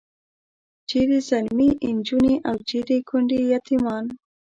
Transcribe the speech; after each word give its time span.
چیرې 0.89 1.19
ځلمي 1.27 1.69
نجونې 1.97 2.35
او 2.49 2.55
چیرې 2.69 2.97
کونډې 3.09 3.39
یتیمان. 3.53 4.05